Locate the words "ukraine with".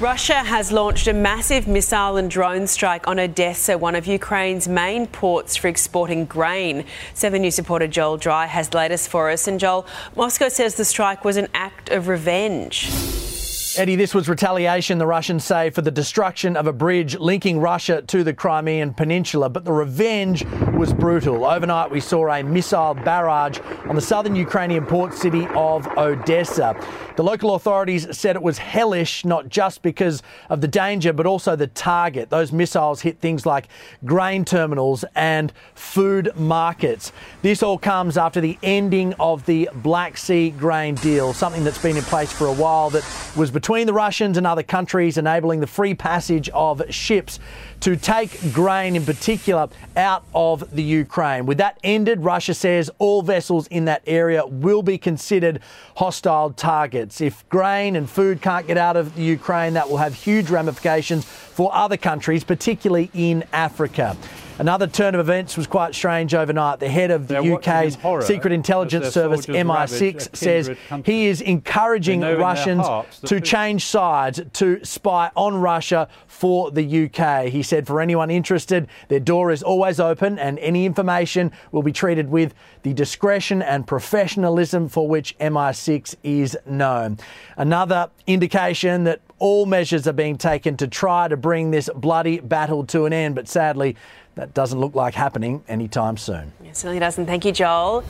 50.82-51.58